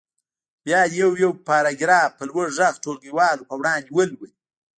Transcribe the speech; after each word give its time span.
بیا 0.65 0.81
دې 0.91 0.95
یو 1.01 1.11
یو 1.23 1.31
پاراګراف 1.47 2.09
په 2.17 2.23
لوړ 2.29 2.47
غږ 2.57 2.73
ټولګیوالو 2.83 3.47
په 3.49 3.55
وړاندې 3.59 3.89
ولولي. 3.95 4.31